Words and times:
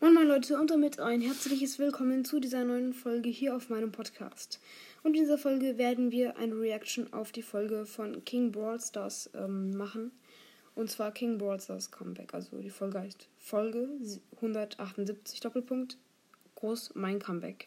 Moin 0.00 0.14
moin 0.14 0.28
Leute 0.28 0.56
und 0.60 0.70
damit 0.70 1.00
ein 1.00 1.20
herzliches 1.20 1.80
Willkommen 1.80 2.24
zu 2.24 2.38
dieser 2.38 2.64
neuen 2.64 2.92
Folge 2.92 3.28
hier 3.30 3.56
auf 3.56 3.68
meinem 3.68 3.90
Podcast. 3.90 4.60
Und 5.02 5.16
in 5.16 5.22
dieser 5.22 5.38
Folge 5.38 5.76
werden 5.76 6.12
wir 6.12 6.36
eine 6.36 6.54
Reaction 6.54 7.12
auf 7.12 7.32
die 7.32 7.42
Folge 7.42 7.84
von 7.84 8.24
King 8.24 8.52
Brawl 8.52 8.80
Stars 8.80 9.28
ähm, 9.34 9.76
machen. 9.76 10.12
Und 10.76 10.88
zwar 10.88 11.10
King 11.10 11.36
Brawl 11.36 11.60
Stars 11.60 11.90
Comeback. 11.90 12.32
Also 12.32 12.60
die 12.60 12.70
Folge 12.70 13.00
heißt 13.00 13.28
Folge 13.38 13.88
178 14.36 15.40
Doppelpunkt 15.40 15.98
groß 16.54 16.92
mein 16.94 17.18
Comeback. 17.18 17.66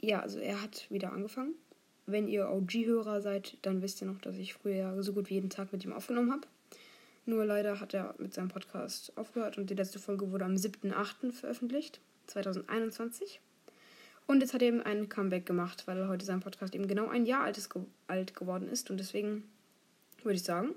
Ja, 0.00 0.20
also 0.20 0.38
er 0.38 0.62
hat 0.62 0.86
wieder 0.90 1.12
angefangen. 1.12 1.54
Wenn 2.06 2.28
ihr 2.28 2.48
OG-Hörer 2.50 3.20
seid, 3.20 3.56
dann 3.62 3.82
wisst 3.82 4.00
ihr 4.00 4.06
noch, 4.06 4.20
dass 4.20 4.36
ich 4.36 4.54
früher 4.54 5.02
so 5.02 5.12
gut 5.12 5.28
wie 5.28 5.34
jeden 5.34 5.50
Tag 5.50 5.72
mit 5.72 5.84
ihm 5.84 5.92
aufgenommen 5.92 6.30
habe. 6.30 6.46
Nur 7.28 7.44
leider 7.44 7.78
hat 7.78 7.92
er 7.92 8.14
mit 8.16 8.32
seinem 8.32 8.48
Podcast 8.48 9.12
aufgehört 9.16 9.58
und 9.58 9.68
die 9.68 9.74
letzte 9.74 9.98
Folge 9.98 10.30
wurde 10.30 10.46
am 10.46 10.54
7.8. 10.54 11.30
veröffentlicht, 11.30 12.00
2021. 12.26 13.42
Und 14.26 14.40
jetzt 14.40 14.54
hat 14.54 14.62
er 14.62 14.68
eben 14.68 14.80
ein 14.80 15.10
Comeback 15.10 15.44
gemacht, 15.44 15.82
weil 15.86 16.08
heute 16.08 16.24
sein 16.24 16.40
Podcast 16.40 16.74
eben 16.74 16.88
genau 16.88 17.08
ein 17.08 17.26
Jahr 17.26 17.44
alt, 17.44 17.58
ist, 17.58 17.68
alt 18.06 18.34
geworden 18.34 18.66
ist. 18.66 18.88
Und 18.88 18.96
deswegen 18.96 19.46
würde 20.22 20.36
ich 20.36 20.42
sagen, 20.42 20.70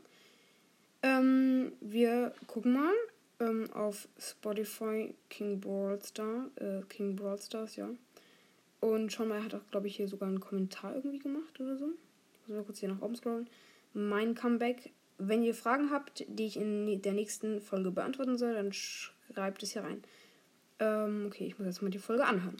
ähm, 1.03 1.71
wir 1.79 2.33
gucken 2.47 2.73
mal 2.73 2.93
ähm, 3.39 3.71
auf 3.71 4.09
Spotify 4.19 5.15
King 5.29 5.61
Brawl 5.61 6.01
Star, 6.03 6.47
äh, 6.57 6.81
King 6.89 7.15
Brawl 7.15 7.39
Stars, 7.39 7.77
ja. 7.77 7.87
Und 8.81 9.13
schauen 9.13 9.29
mal, 9.29 9.41
hat 9.41 9.55
auch, 9.55 9.65
glaube 9.71 9.87
ich, 9.87 9.95
hier 9.95 10.09
sogar 10.09 10.27
einen 10.27 10.41
Kommentar 10.41 10.95
irgendwie 10.95 11.19
gemacht 11.19 11.61
oder 11.61 11.77
so. 11.77 11.85
Muss 11.85 12.57
mal 12.57 12.63
kurz 12.65 12.79
hier 12.79 12.89
nach 12.89 13.01
oben 13.01 13.15
scrollen. 13.15 13.49
Mein 13.93 14.35
Comeback 14.35 14.91
wenn 15.27 15.43
ihr 15.43 15.53
Fragen 15.53 15.91
habt, 15.91 16.25
die 16.27 16.47
ich 16.47 16.57
in 16.57 17.01
der 17.01 17.13
nächsten 17.13 17.61
Folge 17.61 17.91
beantworten 17.91 18.37
soll, 18.37 18.55
dann 18.55 18.73
schreibt 18.73 19.61
es 19.61 19.73
hier 19.73 19.83
rein. 19.83 20.03
Ähm, 20.79 21.25
okay, 21.27 21.45
ich 21.45 21.59
muss 21.59 21.67
jetzt 21.67 21.81
mal 21.83 21.91
die 21.91 21.99
Folge 21.99 22.25
anhören. 22.25 22.57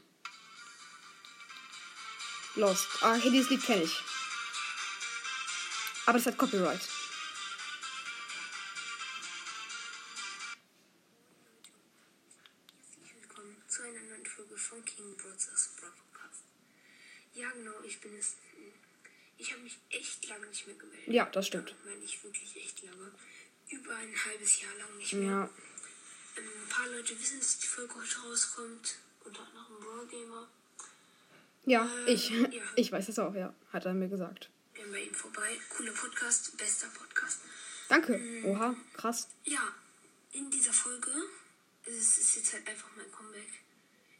Lost. 2.55 2.87
Ah, 3.01 3.15
hey, 3.15 3.31
dieses 3.31 3.49
Lied 3.49 3.63
kenne 3.63 3.83
ich. 3.83 4.03
Aber 6.05 6.17
es 6.17 6.25
hat 6.25 6.37
Copyright. 6.37 6.87
willkommen 13.21 13.55
zu 13.67 13.81
einer 13.81 14.01
neuen 14.01 14.25
Folge 14.25 14.57
von 14.57 14.85
King 14.85 15.15
Brothers 15.17 15.69
Podcast. 15.79 16.43
Ja, 17.33 17.49
genau, 17.51 17.81
ich 17.83 17.99
bin 18.01 18.15
es. 18.17 18.35
Ich 19.41 19.51
habe 19.53 19.63
mich 19.63 19.77
echt 19.89 20.27
lange 20.29 20.45
nicht 20.47 20.67
mehr 20.67 20.75
gemeldet. 20.75 21.07
Ja, 21.07 21.25
das 21.25 21.47
stimmt. 21.47 21.73
Meine 21.83 22.03
ich 22.03 22.23
wirklich 22.23 22.55
echt 22.57 22.83
lange. 22.83 23.11
Über 23.69 23.95
ein 23.95 24.13
halbes 24.25 24.61
Jahr 24.61 24.75
lang 24.75 24.97
nicht 24.97 25.13
mehr. 25.13 25.29
Ja. 25.29 25.49
Ähm, 26.37 26.43
ein 26.63 26.69
paar 26.69 26.87
Leute 26.89 27.19
wissen, 27.19 27.39
dass 27.39 27.57
die 27.57 27.65
Folge 27.67 27.95
heute 27.95 28.19
rauskommt. 28.19 28.95
Unter 29.23 29.41
anderem 29.47 29.79
Brawl 29.79 30.05
Gamer. 30.07 30.47
Ja, 31.65 31.83
Ähm, 31.83 32.07
ich. 32.07 32.29
ja. 32.29 32.47
Ich 32.75 32.91
weiß 32.91 33.07
das 33.07 33.17
auch, 33.19 33.33
ja. 33.33 33.51
Hat 33.73 33.85
er 33.85 33.93
mir 33.95 34.09
gesagt. 34.09 34.49
Wir 34.75 34.83
haben 34.83 34.91
bei 34.91 35.01
ihm 35.01 35.13
vorbei. 35.15 35.57
Cooler 35.75 35.93
Podcast, 35.93 36.55
bester 36.57 36.87
Podcast. 36.89 37.39
Danke. 37.89 38.21
Oha, 38.45 38.75
krass. 38.93 39.27
Ja, 39.43 39.73
in 40.33 40.49
dieser 40.51 40.71
Folge, 40.73 41.11
es 41.85 42.17
ist 42.19 42.35
jetzt 42.35 42.53
halt 42.53 42.67
einfach 42.67 42.89
mein 42.95 43.11
Comeback. 43.11 43.49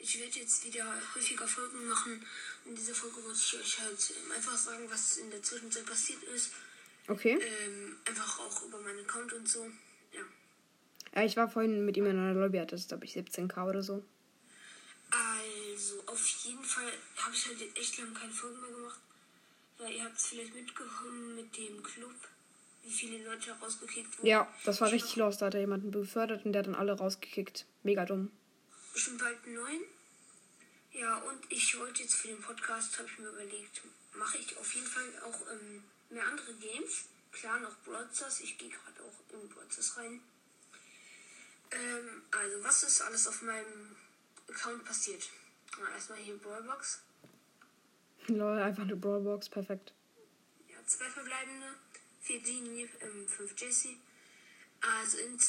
Ich 0.03 0.19
werde 0.19 0.39
jetzt 0.39 0.65
wieder 0.65 0.83
häufiger 1.13 1.47
Folgen 1.47 1.87
machen. 1.87 2.25
In 2.65 2.75
dieser 2.75 2.95
Folge 2.95 3.23
wollte 3.23 3.37
ich 3.37 3.59
euch 3.59 3.79
halt 3.79 4.13
einfach 4.35 4.57
sagen, 4.57 4.89
was 4.89 5.17
in 5.17 5.29
der 5.29 5.43
Zwischenzeit 5.43 5.85
passiert 5.85 6.23
ist. 6.23 6.51
Okay. 7.07 7.39
Ähm, 7.39 7.97
einfach 8.05 8.39
auch 8.39 8.63
über 8.65 8.79
meinen 8.79 9.01
Account 9.01 9.31
und 9.33 9.47
so. 9.47 9.67
Ja. 10.11 10.21
Ja, 11.13 11.23
ich 11.23 11.37
war 11.37 11.49
vorhin 11.49 11.85
mit 11.85 11.97
ihm 11.97 12.07
in 12.07 12.17
einer 12.17 12.33
Lobby, 12.33 12.57
hat 12.57 12.71
das, 12.71 12.87
glaube 12.87 13.05
ich, 13.05 13.15
17k 13.15 13.69
oder 13.69 13.83
so. 13.83 14.03
Also, 15.11 16.01
auf 16.07 16.27
jeden 16.45 16.63
Fall 16.63 16.91
habe 17.17 17.35
ich 17.35 17.45
halt 17.47 17.59
jetzt 17.59 17.77
echt 17.77 17.97
lange 17.99 18.13
keine 18.13 18.31
Folgen 18.31 18.59
mehr 18.59 18.71
gemacht. 18.71 18.99
Weil 19.77 19.91
ihr 19.93 20.03
habt 20.03 20.17
es 20.17 20.27
vielleicht 20.27 20.55
mitbekommen 20.55 21.35
mit 21.35 21.55
dem 21.57 21.83
Club, 21.83 22.15
wie 22.83 22.91
viele 22.91 23.23
Leute 23.23 23.51
rausgekickt 23.51 24.17
wurden. 24.17 24.27
Ja, 24.27 24.51
das 24.65 24.81
war 24.81 24.87
Ich 24.87 24.95
richtig 24.95 25.15
los. 25.17 25.37
Da 25.37 25.47
hat 25.47 25.53
er 25.53 25.59
jemanden 25.59 25.91
befördert 25.91 26.43
und 26.43 26.53
der 26.53 26.59
hat 26.59 26.67
dann 26.67 26.75
alle 26.75 26.93
rausgekickt. 26.93 27.65
Mega 27.83 28.05
dumm. 28.05 28.31
Bestimmt 28.93 29.19
bald 29.19 29.45
neun. 29.47 29.81
Ja, 30.91 31.17
und 31.19 31.39
ich 31.49 31.77
wollte 31.79 32.03
jetzt 32.03 32.15
für 32.15 32.27
den 32.27 32.41
Podcast, 32.41 32.97
habe 32.97 33.07
ich 33.07 33.17
mir 33.19 33.29
überlegt, 33.29 33.81
mache 34.13 34.37
ich 34.37 34.57
auf 34.57 34.73
jeden 34.73 34.87
Fall 34.87 35.21
auch 35.23 35.39
ähm, 35.51 35.83
mehr 36.09 36.25
andere 36.25 36.53
Games. 36.55 37.05
Klar, 37.31 37.59
noch 37.61 37.75
Stars. 38.13 38.41
Ich 38.41 38.57
gehe 38.57 38.69
gerade 38.69 39.01
auch 39.03 39.33
in 39.33 39.71
Stars 39.71 39.97
rein. 39.97 40.21
Ähm, 41.71 42.21
also, 42.31 42.63
was 42.63 42.83
ist 42.83 43.01
alles 43.01 43.27
auf 43.27 43.41
meinem 43.41 43.95
Account 44.49 44.83
passiert? 44.83 45.29
Na, 45.79 45.89
erstmal 45.93 46.19
hier 46.19 46.37
Brawlbox. 46.37 47.01
Lol, 48.27 48.59
einfach 48.59 48.83
eine 48.83 48.97
Brawlbox, 48.97 49.49
perfekt. 49.49 49.93
Ja, 50.67 50.85
zwei 50.85 51.09
verbleibende. 51.09 51.73
Vier 52.21 52.41
Genie, 52.41 52.89
ähm, 52.99 53.27
fünf 53.27 53.59
Jesse. 53.59 53.95
Also, 54.81 55.17
in, 55.19 55.39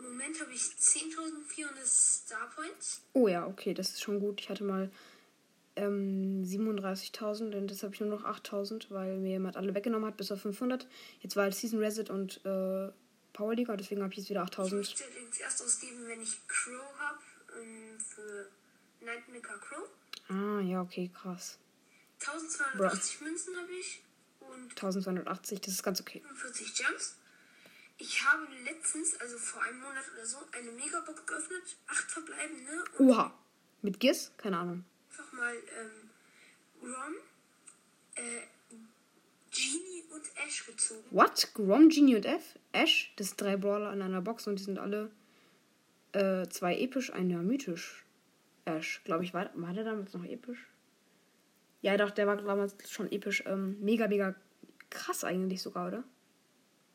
im 0.00 0.10
Moment 0.10 0.40
habe 0.40 0.52
ich 0.52 0.60
10.400 0.60 1.84
Star 1.84 2.50
Points. 2.54 3.02
Oh 3.12 3.28
ja, 3.28 3.46
okay, 3.46 3.74
das 3.74 3.90
ist 3.90 4.02
schon 4.02 4.20
gut. 4.20 4.40
Ich 4.40 4.48
hatte 4.48 4.64
mal 4.64 4.90
ähm, 5.76 6.42
37.000 6.44 7.56
und 7.56 7.70
jetzt 7.70 7.82
habe 7.82 7.94
ich 7.94 8.00
nur 8.00 8.10
noch 8.10 8.24
8.000, 8.24 8.86
weil 8.90 9.18
mir 9.18 9.30
jemand 9.30 9.56
alle 9.56 9.74
weggenommen 9.74 10.06
hat, 10.08 10.16
bis 10.16 10.32
auf 10.32 10.42
500. 10.42 10.86
Jetzt 11.20 11.36
war 11.36 11.44
halt 11.44 11.54
Season 11.54 11.78
Reset 11.78 12.10
und 12.10 12.44
äh, 12.44 12.90
Power 13.32 13.54
League, 13.54 13.68
und 13.68 13.78
deswegen 13.80 14.02
habe 14.02 14.12
ich 14.12 14.18
jetzt 14.18 14.30
wieder 14.30 14.42
Ich 14.44 14.50
8.000. 14.50 14.76
möchte 14.76 15.04
jetzt 15.04 15.40
erst 15.40 15.62
ausgeben, 15.62 16.06
wenn 16.06 16.20
ich 16.20 16.46
Crow 16.48 16.98
habe. 16.98 17.20
Ähm, 17.60 17.98
für 17.98 18.48
Nightmaker 19.00 19.58
Crow. 19.58 19.88
Ah, 20.28 20.60
ja, 20.60 20.82
okay, 20.82 21.10
krass. 21.14 21.58
1280 22.20 23.20
Münzen 23.22 23.56
habe 23.56 23.72
ich. 23.72 24.02
Und 24.40 24.70
1280, 24.70 25.60
das 25.60 25.74
ist 25.74 25.82
ganz 25.82 26.00
okay. 26.00 26.20
45 26.20 26.74
Gems. 26.74 27.16
Ich 28.00 28.24
habe 28.24 28.46
letztens, 28.64 29.20
also 29.20 29.36
vor 29.36 29.62
einem 29.62 29.80
Monat 29.80 30.04
oder 30.14 30.24
so, 30.24 30.38
eine 30.52 30.70
Megabox 30.72 31.26
geöffnet. 31.26 31.76
Acht 31.86 32.10
verbleibende. 32.10 32.84
Und 32.98 33.10
Oha. 33.10 33.34
Mit 33.82 34.00
Giz? 34.00 34.32
Keine 34.38 34.56
Ahnung. 34.56 34.84
einfach 35.10 35.32
mal 35.32 35.54
ähm, 35.54 36.10
Ron, 36.82 37.14
äh, 38.14 38.46
Genie 39.50 40.04
und 40.12 40.22
Ash 40.46 40.64
gezogen. 40.64 41.04
What? 41.10 41.50
Grom, 41.54 41.90
Genie 41.90 42.16
und 42.16 42.24
F? 42.24 42.58
Ash? 42.72 43.12
Das 43.16 43.28
sind 43.28 43.40
drei 43.40 43.56
Brawler 43.56 43.92
in 43.92 44.00
einer 44.00 44.22
Box 44.22 44.46
und 44.46 44.58
die 44.58 44.64
sind 44.64 44.78
alle 44.78 45.10
äh, 46.12 46.48
zwei 46.48 46.78
episch, 46.78 47.12
einer 47.12 47.42
mythisch. 47.42 48.04
Ash, 48.64 49.02
glaube 49.04 49.24
ich, 49.24 49.34
war, 49.34 49.50
war 49.54 49.74
der 49.74 49.84
damals 49.84 50.14
noch 50.14 50.24
episch? 50.24 50.66
Ja, 51.82 51.98
doch, 51.98 52.10
der 52.10 52.26
war 52.26 52.36
damals 52.36 52.74
schon 52.88 53.12
episch. 53.12 53.42
Ähm, 53.46 53.78
mega, 53.80 54.08
mega 54.08 54.34
krass 54.88 55.22
eigentlich 55.22 55.60
sogar, 55.60 55.88
oder? 55.88 56.04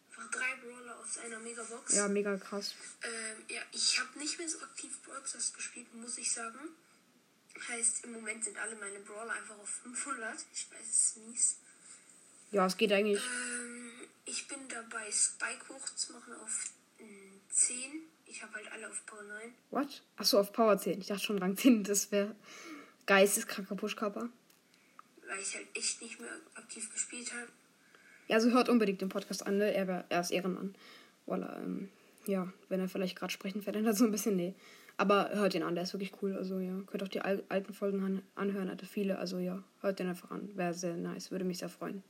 Einfach 0.09 0.31
drei 0.31 0.55
Brawler 0.61 0.64
aus 1.05 1.17
einer 1.19 1.39
Megabox. 1.39 1.93
Ja, 1.93 2.07
mega 2.07 2.35
krass. 2.37 2.73
Ähm, 3.03 3.43
ja, 3.47 3.61
ich 3.71 3.99
habe 3.99 4.17
nicht 4.19 4.37
mehr 4.39 4.49
so 4.49 4.59
aktiv 4.61 4.97
Brawl 5.03 5.25
Stars 5.25 5.53
gespielt, 5.53 5.93
muss 5.93 6.17
ich 6.17 6.31
sagen. 6.31 6.59
Heißt, 7.69 8.03
im 8.03 8.11
Moment 8.11 8.43
sind 8.43 8.57
alle 8.57 8.75
meine 8.75 8.99
Brawler 8.99 9.33
einfach 9.33 9.57
auf 9.57 9.69
500. 9.69 10.33
Ich 10.53 10.69
weiß, 10.71 10.79
es 10.81 10.99
ist 10.99 11.17
mies. 11.17 11.57
Ja, 12.51 12.65
es 12.65 12.75
geht 12.75 12.91
eigentlich. 12.91 13.21
Ähm, 13.23 13.91
ich 14.25 14.47
bin 14.47 14.67
dabei, 14.67 15.09
Spike 15.11 15.69
hochzumachen 15.69 16.33
auf 16.35 16.65
mm, 16.99 17.39
10. 17.49 18.01
Ich 18.25 18.41
habe 18.41 18.53
halt 18.55 18.71
alle 18.71 18.89
auf 18.89 19.05
Power 19.05 19.23
9. 19.23 19.53
What? 19.71 20.03
Achso, 20.17 20.39
auf 20.39 20.51
Power 20.51 20.77
10. 20.77 20.99
Ich 20.99 21.07
dachte 21.07 21.23
schon 21.23 21.39
Rang 21.39 21.55
10, 21.55 21.83
das 21.83 22.11
wäre 22.11 22.35
geisteskranker 23.05 23.75
Pushkörper. 23.75 24.29
Weil 25.27 25.39
ich 25.39 25.55
halt 25.55 25.67
echt 25.75 26.01
nicht 26.01 26.19
mehr 26.19 26.37
aktiv 26.55 26.91
gespielt 26.91 27.31
habe. 27.31 27.47
Ja, 28.27 28.35
also 28.35 28.51
hört 28.51 28.69
unbedingt 28.69 29.01
den 29.01 29.09
Podcast 29.09 29.45
an, 29.45 29.57
ne? 29.57 29.73
Er, 29.73 30.05
er 30.09 30.21
ist 30.21 30.31
Ehrenmann. 30.31 30.75
Voila, 31.25 31.57
ähm, 31.57 31.89
ja, 32.25 32.51
wenn 32.69 32.79
er 32.79 32.89
vielleicht 32.89 33.17
gerade 33.17 33.31
sprechen 33.31 33.61
verändert, 33.61 33.97
so 33.97 34.05
ein 34.05 34.11
bisschen, 34.11 34.35
nee. 34.35 34.53
Aber 34.97 35.29
hört 35.33 35.53
ihn 35.55 35.63
an, 35.63 35.75
der 35.75 35.83
ist 35.83 35.93
wirklich 35.93 36.13
cool. 36.21 36.35
Also 36.37 36.59
ja, 36.59 36.73
könnt 36.87 37.03
auch 37.03 37.07
die 37.07 37.21
al 37.21 37.43
alten 37.49 37.73
Folgen 37.73 38.03
an 38.03 38.21
anhören, 38.35 38.69
hatte 38.69 38.85
viele. 38.85 39.19
Also 39.19 39.39
ja, 39.39 39.61
hört 39.81 39.99
den 39.99 40.07
einfach 40.07 40.31
an. 40.31 40.49
Wäre 40.55 40.73
sehr 40.73 40.95
nice, 40.95 41.31
würde 41.31 41.45
mich 41.45 41.57
sehr 41.57 41.69
freuen. 41.69 42.01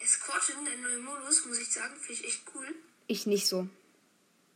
Escorten, 0.00 0.64
der 0.64 0.76
neue 0.78 1.00
Modus, 1.00 1.46
muss 1.46 1.60
ich 1.60 1.68
sagen, 1.68 1.94
finde 1.96 2.22
ich 2.22 2.26
echt 2.26 2.42
cool. 2.54 2.66
Ich 3.06 3.26
nicht 3.26 3.46
so. 3.46 3.68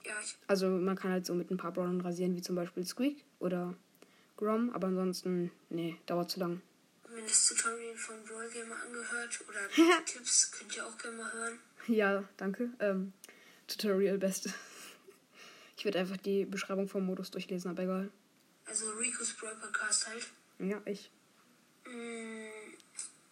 Ja, 0.05 0.13
ich, 0.23 0.37
Also 0.47 0.69
man 0.69 0.97
kann 0.97 1.11
halt 1.13 1.27
so 1.27 1.35
mit 1.35 1.51
ein 1.51 1.57
paar 1.57 1.73
Brawlern 1.73 2.01
rasieren, 2.01 2.37
wie 2.37 2.43
zum 2.43 2.57
Beispiel 2.57 2.87
Squeak 2.87 3.25
oder 3.39 3.75
Grom, 4.37 4.71
aber 4.71 4.87
ansonsten, 4.87 5.51
nee, 5.69 5.97
dauert 6.07 6.31
zu 6.31 6.41
lang. 6.41 6.63
Das 7.31 7.47
Tutorial 7.47 7.97
von 7.97 8.23
Brawl 8.25 8.51
Gamer 8.51 8.77
angehört 8.83 9.41
oder 9.49 9.61
Tipps 10.05 10.51
könnt 10.53 10.77
ihr 10.77 10.87
auch 10.87 10.99
gerne 10.99 11.17
mal 11.17 11.33
hören. 11.33 11.59
Ja, 11.87 12.29
danke. 12.37 12.71
Ähm, 12.81 13.13
Tutorial 13.67 14.19
beste. 14.19 14.53
Ich 15.77 15.87
werde 15.87 16.01
einfach 16.01 16.19
die 16.19 16.45
Beschreibung 16.45 16.87
vom 16.91 17.07
Modus 17.07 17.31
durchlesen, 17.31 17.71
aber 17.71 17.85
egal. 17.85 18.11
Also 18.67 18.91
Rico's 18.91 19.33
Brawl 19.33 19.57
Podcast 19.57 20.09
halt. 20.09 20.27
Ja, 20.59 20.79
ich. 20.85 21.11
Mm, 21.87 22.49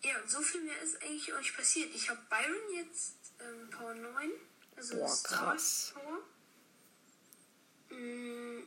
Ja, 0.03 0.19
und 0.23 0.31
so 0.31 0.41
viel 0.41 0.63
mehr 0.63 0.81
ist 0.81 0.97
eigentlich 1.03 1.31
nicht 1.37 1.55
passiert. 1.55 1.95
Ich 1.95 2.09
habe 2.09 2.19
Byron 2.31 2.75
jetzt 2.75 3.17
ähm, 3.39 3.69
Power 3.69 3.93
9. 3.93 4.31
Also 4.77 4.97
Boah, 4.97 5.15
krass. 5.25 5.93
Power. 5.93 7.99
Mm, 7.99 8.63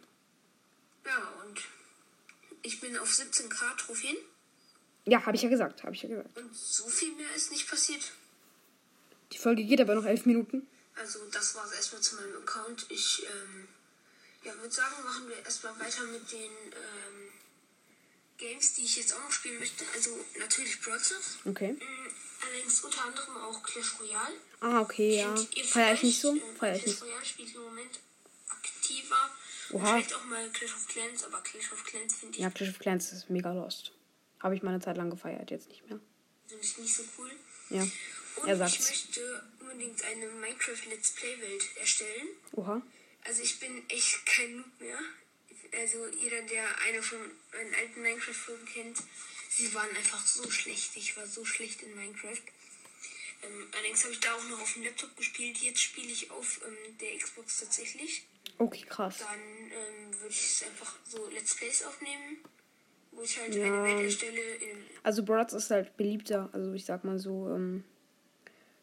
Ja, 1.07 1.33
bin 2.80 2.95
auf 3.00 3.10
17k 3.10 3.78
Trophäen. 3.78 4.18
Ja, 5.06 5.25
habe 5.25 5.36
ich 5.36 5.42
ja 5.44 5.50
gesagt, 5.50 5.83
habe 5.83 5.95
ich 5.95 6.03
ja 6.03 6.09
gesagt. 6.09 6.38
Und 6.38 6.56
so 6.56 6.88
viel 6.88 7.12
mehr 7.13 7.33
ist 7.36 7.51
nicht 7.51 7.68
passiert. 7.69 8.01
Die 9.31 9.38
Folge 9.38 9.63
geht 9.63 9.81
aber 9.81 9.95
noch 9.95 10.06
elf 10.06 10.25
Minuten. 10.25 10.68
Also 10.95 11.19
das 11.31 11.56
war 11.56 11.65
es 11.65 11.71
erstmal 11.74 12.01
zu 12.01 12.15
meinem 12.18 12.36
Account. 12.38 12.86
Ich 12.89 13.25
ähm, 13.25 13.68
ja, 14.44 14.53
würde 14.57 14.71
sagen, 14.71 14.94
machen 15.03 15.27
wir 15.30 15.38
erstmal 15.38 15.80
weiter 15.80 16.03
mit 16.03 16.31
den 16.31 16.51
ähm, 16.51 17.31
Games, 18.38 18.74
die 18.74 18.83
ich 18.83 18.98
jetzt 18.98 19.13
auch 19.13 19.24
noch 19.24 19.31
spielen 19.31 19.57
möchte. 19.59 19.86
Also 19.95 20.12
natürlich 20.38 20.74
Stars. 20.74 21.13
Okay. 21.45 21.74
Mm, 21.74 22.12
Allerdings 22.44 22.81
unter 22.83 23.06
anderem 23.06 23.38
auch 23.38 23.62
Clash 23.63 24.00
Royale. 24.00 24.33
Ah, 24.62 24.81
okay, 24.81 25.18
ja. 25.18 25.33
Kennt 25.33 25.56
ihr 25.56 25.63
Feier 25.63 25.94
ich 25.94 26.04
nicht 26.04 26.19
so? 26.21 26.36
äh, 26.36 26.39
Feier 26.57 26.75
ich 26.75 26.83
Clash 26.83 26.94
nicht. 26.95 27.04
Royale 27.04 27.25
spielt 27.25 27.56
im 27.56 27.62
Moment 27.62 28.00
aktiver. 28.50 29.30
Oha. 29.71 29.86
Vielleicht 29.94 30.13
auch 30.15 30.25
mal 30.25 30.50
Clash 30.50 30.74
of 30.75 30.88
Clans, 30.88 31.24
aber 31.24 31.39
Clash 31.42 31.71
of 31.71 31.83
Clans 31.86 32.15
finde 32.15 32.36
ich 32.36 32.42
Ja, 32.44 32.50
Clash 32.50 32.69
of 32.69 32.80
Clans 32.80 33.12
ist 33.13 33.30
mega 33.30 33.54
lost. 33.54 33.92
Habe 34.41 34.55
ich 34.55 34.63
mal 34.63 34.71
eine 34.71 34.81
Zeit 34.81 34.97
lang 34.97 35.09
gefeiert, 35.09 35.51
jetzt 35.51 35.69
nicht 35.69 35.88
mehr. 35.89 35.99
persönlich 36.47 36.77
nicht 36.77 36.95
so 36.95 37.03
cool. 37.17 37.31
Ja. 37.69 37.81
Und 38.38 38.47
Er 38.47 38.53
ich 38.53 38.59
sagt's. 38.59 38.89
möchte 38.89 39.43
unbedingt 39.59 40.03
eine 40.03 40.27
Minecraft 40.27 40.85
Let's 40.89 41.11
Play 41.11 41.39
Welt 41.41 41.63
erstellen. 41.79 42.27
Oha. 42.53 42.81
Also 43.23 43.43
ich 43.43 43.59
bin 43.59 43.88
echt 43.89 44.25
kein 44.25 44.57
Noob 44.57 44.79
mehr. 44.79 44.99
Also 45.79 46.07
jeder, 46.07 46.41
der 46.41 46.65
eine 46.88 47.01
von 47.01 47.19
meinen 47.53 47.75
alten 47.75 48.01
Minecraft-Folgen 48.01 48.65
kennt, 48.65 48.97
sie 49.49 49.73
waren 49.73 49.89
einfach 49.95 50.25
so 50.25 50.49
schlecht. 50.49 50.95
Ich 50.95 51.15
war 51.15 51.25
so 51.27 51.45
schlecht 51.45 51.81
in 51.83 51.95
Minecraft. 51.95 52.41
Ähm, 53.44 53.67
allerdings 53.73 54.03
habe 54.03 54.13
ich 54.13 54.19
da 54.19 54.33
auch 54.35 54.44
noch 54.49 54.59
auf 54.61 54.73
dem 54.73 54.83
Laptop 54.83 55.15
gespielt. 55.17 55.57
Jetzt 55.59 55.81
spiele 55.81 56.11
ich 56.11 56.29
auf 56.31 56.61
ähm, 56.65 56.97
der 56.97 57.17
Xbox 57.17 57.59
tatsächlich. 57.59 58.23
Okay, 58.57 58.85
krass. 58.87 59.19
Dann 59.19 59.39
ähm, 59.39 60.19
würde 60.19 60.33
ich 60.33 60.65
einfach 60.65 60.95
so 61.07 61.27
Let's 61.29 61.55
Plays 61.55 61.83
aufnehmen, 61.83 62.37
wo 63.11 63.21
ich 63.21 63.39
halt 63.39 63.53
Ja. 63.55 63.65
eine 63.65 63.83
Welt 63.83 64.03
erstelle. 64.03 64.41
Also 65.03 65.23
Brawl 65.23 65.45
ist 65.45 65.71
halt 65.71 65.95
beliebter. 65.97 66.49
Also 66.53 66.73
ich 66.73 66.85
sag 66.85 67.03
mal 67.03 67.19
so, 67.19 67.49
ähm, 67.53 67.83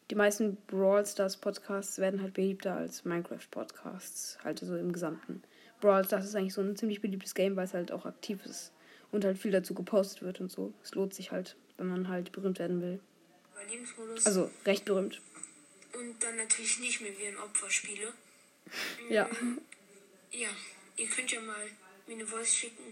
die 0.09 0.15
meisten 0.15 0.55
Brawl 0.67 1.05
Stars 1.05 1.37
Podcasts 1.37 1.97
werden 1.99 2.21
halt 2.21 2.33
beliebter 2.33 2.75
als 2.75 3.05
Minecraft 3.05 3.47
Podcasts. 3.51 4.37
Halt 4.43 4.59
so 4.59 4.75
im 4.75 4.91
Gesamten. 4.91 5.43
Brawl 5.81 6.03
Stars 6.05 6.25
ist 6.25 6.35
eigentlich 6.35 6.53
so 6.53 6.61
ein 6.61 6.75
ziemlich 6.75 7.01
beliebtes 7.01 7.33
Game, 7.35 7.55
weil 7.55 7.65
es 7.65 7.73
halt 7.73 7.91
auch 7.91 8.05
aktiv 8.05 8.43
ist. 8.45 8.71
Und 9.11 9.25
halt 9.25 9.37
viel 9.37 9.51
dazu 9.51 9.73
gepostet 9.73 10.21
wird 10.21 10.39
und 10.41 10.51
so. 10.51 10.73
Es 10.83 10.93
lohnt 10.93 11.13
sich 11.13 11.31
halt, 11.31 11.55
wenn 11.77 11.87
man 11.87 12.07
halt 12.09 12.31
berühmt 12.31 12.59
werden 12.59 12.81
will. 12.81 12.99
Also 14.25 14.49
recht 14.65 14.85
berühmt. 14.85 15.21
und 15.93 16.23
dann 16.23 16.37
natürlich 16.37 16.79
nicht 16.79 17.01
mehr 17.01 17.11
wie 17.17 17.27
ein 17.27 17.37
Opfer 17.37 17.69
spiele. 17.69 18.13
Ja. 19.09 19.27
Ja, 20.31 20.47
ihr 20.95 21.07
könnt 21.07 21.31
ja 21.31 21.41
mal 21.41 21.65
mir 22.07 22.13
eine 22.13 22.25
Voice 22.25 22.55
schicken, 22.55 22.83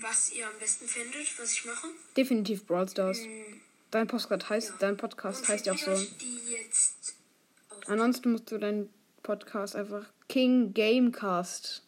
was 0.00 0.32
ihr 0.32 0.46
am 0.46 0.58
besten 0.58 0.86
findet, 0.86 1.38
was 1.38 1.52
ich 1.52 1.64
mache. 1.64 1.88
Definitiv 2.16 2.64
Brawl 2.66 2.88
Stars. 2.88 3.18
Dein 3.90 4.06
Podcast 4.06 4.48
heißt, 4.48 4.68
Ja. 4.70 4.76
dein 4.78 4.96
Podcast 4.96 5.40
Und 5.42 5.48
heißt 5.48 5.66
ja 5.66 5.72
auch 5.72 5.78
so. 5.78 6.06
Ansonsten 7.86 8.32
musst 8.32 8.50
du 8.50 8.58
deinen 8.58 8.92
Podcast 9.22 9.74
einfach 9.76 10.06
King 10.28 10.72
Gamecast. 10.74 11.82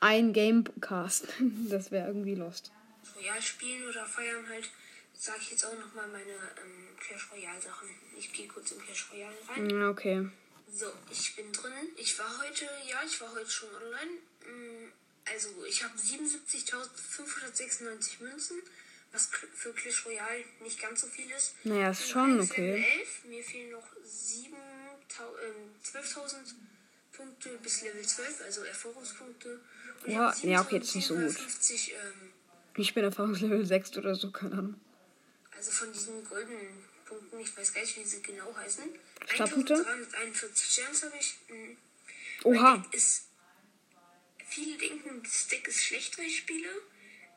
Ein 0.00 0.32
Gamecast. 0.32 1.28
Das 1.68 1.90
wäre 1.90 2.06
irgendwie 2.08 2.34
lost. 2.34 2.70
Royal 3.16 3.40
spielen 3.42 3.86
oder 3.88 4.04
feiern 4.06 4.46
halt, 4.48 4.68
sage 5.14 5.38
ich 5.42 5.50
jetzt 5.52 5.64
auch 5.64 5.78
nochmal 5.78 6.08
meine 6.08 6.22
ähm, 6.30 6.88
Clash 6.98 7.28
Royale 7.32 7.60
Sachen. 7.60 7.88
Ich 8.18 8.32
gehe 8.32 8.48
kurz 8.48 8.72
in 8.72 8.78
Clash 8.80 9.08
Royale 9.12 9.36
rein. 9.48 9.70
Ja, 9.70 9.88
Okay. 9.88 10.28
So, 10.72 10.86
ich 11.10 11.34
bin 11.34 11.50
drin. 11.52 11.72
Ich 11.96 12.16
war 12.18 12.30
heute, 12.42 12.64
ja, 12.88 12.98
ich 13.04 13.20
war 13.20 13.34
heute 13.34 13.50
schon 13.50 13.68
online. 13.74 14.18
Also, 15.32 15.48
ich 15.68 15.84
habe 15.84 15.94
77.596 15.96 18.20
Münzen, 18.22 18.60
was 19.12 19.28
für 19.54 19.72
Clash 19.72 20.04
Royale 20.06 20.44
nicht 20.62 20.80
ganz 20.80 21.00
so 21.02 21.06
viel 21.06 21.30
ist. 21.30 21.54
Naja, 21.64 21.90
ist 21.90 22.08
schon 22.08 22.40
okay. 22.40 22.72
Level 22.72 22.84
11. 23.00 23.24
Mir 23.24 23.44
fehlen 23.44 23.70
noch 23.72 23.86
7.000, 24.04 24.48
ähm, 25.44 25.74
12.000 25.84 26.54
Punkte 27.12 27.58
bis 27.62 27.82
Level 27.82 28.04
12, 28.06 28.40
also 28.42 28.62
Erfahrungspunkte. 28.64 29.60
Und 30.04 30.12
Oha, 30.12 30.32
hab 30.34 30.44
ja, 30.44 30.60
okay, 30.62 30.78
das 30.78 30.88
ist 30.88 30.94
nicht 30.96 31.06
so 31.06 31.14
gut. 31.14 31.28
750, 31.30 31.92
ähm, 31.92 32.32
Ich 32.76 32.94
bin 32.94 33.04
Erfahrungslevel 33.04 33.66
6 33.66 33.96
oder 33.98 34.14
so, 34.14 34.30
keine 34.30 34.52
Ahnung. 34.54 34.80
also 35.56 35.70
von 35.70 35.92
diesen 35.92 36.24
goldenen 36.24 36.84
Punkten, 37.04 37.38
ich 37.40 37.54
weiß 37.56 37.74
gar 37.74 37.82
nicht, 37.82 37.96
wie 37.98 38.04
sie 38.04 38.22
genau 38.22 38.54
heißen. 38.56 38.84
Startpunkte? 39.26 39.74
1341 39.74 40.76
Gems 40.76 41.02
habe 41.02 41.16
ich. 41.18 41.34
Mm. 41.48 41.76
Oha. 42.44 42.76
Mein 42.76 42.82
Deck 42.84 42.94
ist. 42.94 43.24
Viele 44.50 44.76
denken, 44.78 45.22
das 45.22 45.46
Deck 45.46 45.66
ist 45.68 45.84
schlecht, 45.84 46.18
weil 46.18 46.26
ich 46.26 46.38
spiele. 46.38 46.68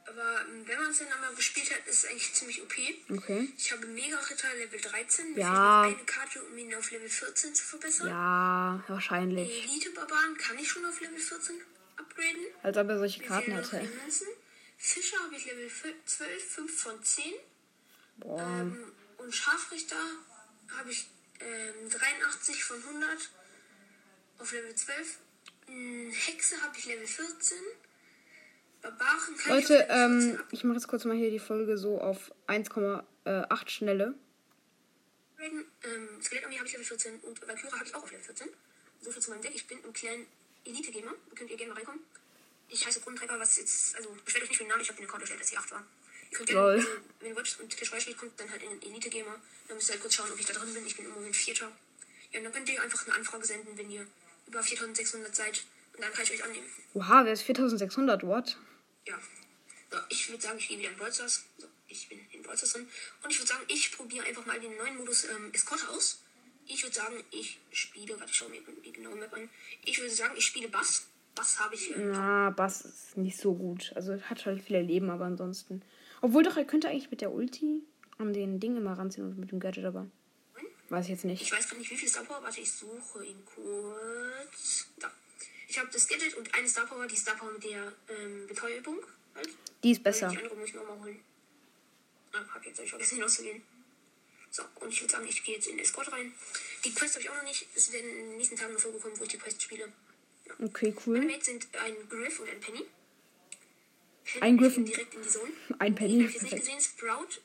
Aber 0.05 0.41
ähm, 0.41 0.67
wenn 0.67 0.81
man 0.81 0.91
es 0.91 0.97
dann 0.97 1.11
einmal 1.13 1.33
gespielt 1.35 1.71
hat, 1.73 1.87
ist 1.87 2.03
es 2.03 2.09
eigentlich 2.09 2.33
ziemlich 2.33 2.61
OP. 2.61 2.73
Okay. 3.09 3.47
Ich 3.57 3.71
habe 3.71 3.85
Mega 3.87 4.17
Ritter 4.19 4.53
Level 4.55 4.81
13. 4.81 5.33
Mir 5.33 5.39
Ja. 5.39 5.83
noch 5.87 5.95
eine 5.95 6.05
Karte, 6.05 6.43
um 6.43 6.57
ihn 6.57 6.73
auf 6.75 6.91
Level 6.91 7.07
14 7.09 7.55
zu 7.55 7.63
verbessern. 7.63 8.07
Ja, 8.09 8.83
wahrscheinlich. 8.87 9.63
Elite 9.63 9.91
Barbaren 9.91 10.35
kann 10.37 10.57
ich 10.59 10.67
schon 10.69 10.83
auf 10.85 10.99
Level 10.99 11.19
14 11.19 11.61
upgraden. 11.95 12.45
Als 12.63 12.77
ob 12.77 12.89
er 12.89 12.97
solche 12.97 13.23
Karten 13.23 13.55
hatte. 13.55 13.87
Fischer 14.77 15.17
habe 15.23 15.35
ich 15.35 15.45
Level 15.45 15.69
12, 16.05 16.43
5 16.43 16.81
von 16.81 17.01
10. 17.03 17.23
Boah. 18.17 18.41
Ähm, 18.41 18.91
und 19.19 19.33
Scharfrichter 19.33 19.95
habe 20.77 20.91
ich 20.91 21.07
ähm, 21.39 21.89
83 21.89 22.63
von 22.63 22.77
100 22.83 23.29
auf 24.39 24.51
Level 24.51 24.75
12. 24.75 25.17
Mm, 25.67 26.11
Hexe 26.11 26.61
habe 26.61 26.77
ich 26.77 26.85
Level 26.85 27.07
14. 27.07 27.57
Barbaren 28.81 29.37
kann 29.37 29.55
Leute, 29.55 29.73
ich 29.75 29.81
auf 29.81 29.97
Level 29.97 30.21
14 30.21 30.29
ähm, 30.31 30.43
ich 30.51 30.63
mache 30.63 30.75
jetzt 30.77 30.87
kurz 30.87 31.05
mal 31.05 31.15
hier 31.15 31.31
die 31.31 31.39
Folge 31.39 31.77
so 31.77 32.01
auf 32.01 32.31
1,8 32.47 33.69
Schnelle. 33.69 34.15
upgraden. 35.43 35.65
Ähm, 35.83 36.21
Skelettarmee 36.21 36.57
habe 36.57 36.67
ich 36.67 36.73
Level 36.73 36.85
14 36.85 37.19
und 37.19 37.47
Valkyrie 37.47 37.71
habe 37.71 37.85
ich 37.85 37.95
auch 37.95 38.03
auf 38.03 38.11
Level 38.11 38.25
14. 38.25 38.49
So 39.01 39.11
viel 39.11 39.21
zu 39.21 39.31
meinem 39.31 39.41
Deck. 39.41 39.55
Ich 39.55 39.67
bin 39.67 39.83
im 39.83 39.93
Clan 39.93 40.25
Elite 40.65 40.91
Gamer. 40.91 41.13
Da 41.29 41.35
könnt 41.35 41.51
ihr 41.51 41.57
gerne 41.57 41.73
mal 41.73 41.77
reinkommen. 41.77 42.01
Ich 42.69 42.85
heiße 42.85 43.01
Grundtreiber, 43.01 43.39
was 43.39 43.57
jetzt, 43.57 43.95
also 43.95 44.15
beschwert 44.25 44.43
euch 44.43 44.49
nicht 44.49 44.57
für 44.57 44.63
den 44.63 44.69
Namen, 44.69 44.81
ich 44.81 44.89
habe 44.89 44.97
den 44.97 45.05
Account 45.05 45.21
erstellt, 45.21 45.41
als 45.41 45.51
ich 45.51 45.57
8 45.57 45.71
war. 45.71 45.85
Ihr 46.31 46.37
könnt 46.37 46.49
gerne, 46.49 46.61
also, 46.61 46.87
wenn 47.19 47.29
ihr 47.29 47.35
Webs 47.35 47.59
und 47.59 47.77
Clash 47.77 48.17
kommt 48.17 48.39
dann 48.39 48.49
halt 48.49 48.63
in 48.63 48.81
Elite 48.81 49.09
Gamer. 49.09 49.35
Dann 49.67 49.77
müsst 49.77 49.89
ihr 49.89 49.93
halt 49.93 50.01
kurz 50.01 50.15
schauen, 50.15 50.31
ob 50.31 50.39
ich 50.39 50.45
da 50.45 50.53
drin 50.53 50.73
bin. 50.73 50.85
Ich 50.85 50.95
bin 50.95 51.05
im 51.05 51.11
Moment 51.11 51.35
Vierter. 51.35 51.71
Ja, 52.31 52.39
und 52.39 52.45
dann 52.45 52.53
könnt 52.53 52.69
ihr 52.69 52.81
einfach 52.81 53.05
eine 53.05 53.15
Anfrage 53.15 53.45
senden, 53.45 53.77
wenn 53.77 53.91
ihr 53.91 54.07
über 54.53 54.63
4600 54.63 55.35
seid. 55.35 55.65
Und 55.95 56.03
dann 56.03 56.11
kann 56.13 56.23
ich 56.23 56.31
euch 56.31 56.43
annehmen. 56.43 56.65
Oha, 56.93 57.25
wer 57.25 57.33
ist 57.33 57.43
4600? 57.43 58.23
What? 58.23 58.57
Ja. 59.05 59.15
So, 59.91 59.97
ich 60.09 60.29
würde 60.29 60.41
sagen, 60.41 60.57
ich 60.57 60.67
gehe 60.69 60.79
wieder 60.79 60.89
in 60.89 60.95
Stars. 60.95 61.45
So, 61.57 61.67
ich 61.87 62.09
bin 62.09 62.19
in 62.31 62.43
Stars 62.43 62.73
drin. 62.73 62.87
Und 63.23 63.31
ich 63.31 63.39
würde 63.39 63.49
sagen, 63.49 63.63
ich 63.67 63.91
probiere 63.91 64.25
einfach 64.25 64.45
mal 64.45 64.59
den 64.59 64.75
neuen 64.77 64.97
Modus 64.97 65.25
ähm, 65.25 65.51
Escort 65.53 65.87
aus. 65.89 66.23
Ich 66.65 66.81
würde 66.83 66.95
sagen, 66.95 67.15
ich 67.31 67.59
spiele, 67.71 68.17
warte, 68.19 68.31
ich 68.31 68.37
schaue 68.37 68.49
mir 68.49 68.61
die 68.85 68.93
genaue 68.93 69.15
Map 69.15 69.33
an. 69.33 69.49
Ich 69.85 69.99
würde 69.99 70.11
sagen, 70.11 70.33
ich 70.37 70.45
spiele 70.45 70.69
Bass. 70.69 71.07
Bass 71.35 71.59
habe 71.59 71.75
ich. 71.75 71.91
Ähm, 71.95 72.11
Na, 72.11 72.49
Bass 72.51 72.81
ist 72.81 73.17
nicht 73.17 73.37
so 73.37 73.53
gut. 73.53 73.91
Also 73.95 74.19
hat 74.21 74.45
halt 74.45 74.63
viele 74.63 74.81
Leben, 74.81 75.09
aber 75.09 75.25
ansonsten. 75.25 75.83
Obwohl 76.21 76.43
doch, 76.43 76.57
er 76.57 76.65
könnte 76.65 76.87
eigentlich 76.87 77.11
mit 77.11 77.21
der 77.21 77.33
Ulti 77.33 77.83
an 78.17 78.33
den 78.33 78.59
Ding 78.59 78.77
immer 78.77 78.93
ranziehen 78.93 79.27
und 79.27 79.37
mit 79.37 79.51
dem 79.51 79.59
Gadget, 79.59 79.85
aber. 79.85 80.09
Weiß 80.93 81.05
ich 81.05 81.09
jetzt 81.11 81.25
nicht. 81.25 81.41
Ich 81.41 81.51
weiß 81.51 81.65
gerade 81.67 81.79
nicht, 81.79 81.89
wie 81.89 81.97
viel 81.97 82.07
Star 82.07 82.23
Power. 82.23 82.43
Warte, 82.43 82.61
ich 82.61 82.71
suche 82.71 83.25
ihn 83.25 83.43
kurz. 83.45 84.85
Da. 84.99 85.11
Ich 85.67 85.79
habe 85.79 85.89
das 85.91 86.07
Gadget 86.07 86.35
und 86.35 86.53
eine 86.53 86.69
Star 86.69 86.85
Power, 86.85 87.07
die 87.07 87.15
Star 87.17 87.35
Power 87.35 87.51
mit 87.51 87.63
der 87.63 87.91
ähm, 88.09 88.45
Betäubung. 88.45 88.99
Halt. 89.33 89.49
Die 89.83 89.89
ist 89.91 89.97
Und 89.97 90.03
besser. 90.03 90.27
Die 90.29 90.37
andere 90.37 90.55
muss 90.55 90.69
ich 90.69 90.75
nochmal 90.75 90.99
holen. 90.99 91.19
Ah, 92.33 92.45
hab 92.53 92.63
jetzt 92.63 92.77
hab 92.77 92.83
ich 92.85 92.91
vergessen 92.91 93.15
hinauszugehen. 93.15 93.63
So, 94.51 94.61
und 94.81 94.89
ich 94.93 95.01
würde 95.01 95.11
sagen, 95.13 95.25
ich 95.27 95.43
gehe 95.43 95.55
jetzt 95.55 95.65
in 95.65 95.79
Escort 95.79 96.11
rein. 96.11 96.31
Die 96.85 96.93
Quest 96.93 97.15
habe 97.15 97.23
ich 97.23 97.29
auch 97.31 97.37
noch 97.37 97.43
nicht. 97.43 97.65
Es 97.73 97.91
werden 97.91 98.07
in 98.11 98.15
den 98.29 98.37
nächsten 98.37 98.55
Tagen 98.55 98.69
eine 98.69 98.79
Folge 98.79 98.99
kommen, 98.99 99.17
wo 99.19 99.23
ich 99.23 99.29
die 99.29 99.39
Quest 99.39 99.63
spiele. 99.63 99.91
Okay, 100.61 100.93
Meine 101.07 101.19
cool. 101.21 101.25
Mates 101.25 101.45
sind 101.47 101.67
ein 101.75 102.07
Griff 102.07 102.39
und 102.39 102.49
ein 102.49 102.59
Penny. 102.59 102.85
Penny 104.25 104.41
Ein 104.41 104.57
Griff 104.59 104.77
und- 104.77 104.85
direkt 104.85 105.15
in 105.15 105.23
die 105.23 105.27
Zone. 105.27 105.51
Ein 105.79 105.95
Penny, 105.95 106.19
Ich 106.19 106.23
habe 106.25 106.33
jetzt 106.33 106.43
nicht 106.43 106.55
gesehen, 106.57 106.81
Sprout. 106.81 107.41